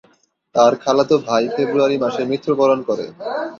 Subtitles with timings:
[0.55, 3.05] তার খালাতো ভাই ফেব্রুয়ারি মাসে মৃত্যুবরণ করে।